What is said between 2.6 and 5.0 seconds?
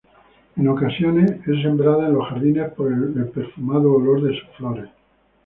por el perfumado olor de sus flores.